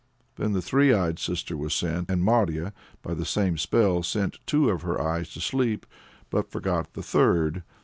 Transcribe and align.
Then 0.35 0.53
the 0.53 0.63
three 0.63 0.91
eyed 0.95 1.19
sister 1.19 1.55
was 1.55 1.75
sent, 1.75 2.09
and 2.09 2.23
Marya 2.23 2.73
by 3.03 3.13
the 3.13 3.23
same 3.23 3.55
spell 3.59 4.01
sent 4.01 4.39
two 4.47 4.67
of 4.71 4.81
her 4.81 4.99
eyes 4.99 5.31
to 5.33 5.41
sleep, 5.41 5.85
but 6.31 6.49
forgot 6.49 6.93
the 6.95 7.03
third. 7.03 7.61